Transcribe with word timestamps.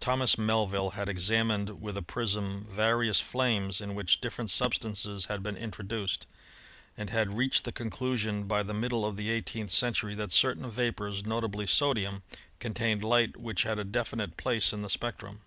Thomas 0.00 0.36
Mel 0.36 0.66
vill 0.66 0.90
had 0.90 1.08
examined 1.08 1.80
with 1.80 1.96
a 1.96 2.02
prism 2.02 2.66
various 2.68 3.20
flames 3.20 3.80
in 3.80 3.94
which 3.94 4.20
different 4.20 4.50
substances 4.50 5.24
had 5.32 5.42
been 5.42 5.56
introduced, 5.56 6.26
and 6.94 7.08
had 7.08 7.38
reached 7.38 7.64
the 7.64 7.72
conclusion 7.72 8.44
by 8.44 8.62
the 8.62 8.74
middle 8.74 9.06
of 9.06 9.16
the 9.16 9.30
eighteenth 9.30 9.70
century 9.70 10.14
that 10.14 10.30
certain 10.30 10.68
vapors, 10.70 11.24
notably 11.24 11.66
sodium, 11.66 12.22
contained 12.58 13.02
light 13.02 13.38
which 13.38 13.62
had 13.62 13.78
a 13.78 13.84
definite 13.84 14.36
place 14.36 14.74
in 14.74 14.82
the 14.82 14.90
spectrum. 14.90 15.40